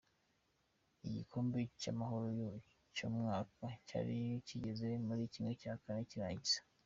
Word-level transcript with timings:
Igikombe 1.07 1.59
cy’Amahoro 1.79 2.27
cy'umwaka 2.95 3.65
cyari 3.87 4.17
kigeze 4.47 4.87
muri 5.07 5.21
kimwe 5.33 5.53
cya 5.61 5.73
kane 5.83 6.03
cy'irangiza. 6.09 6.59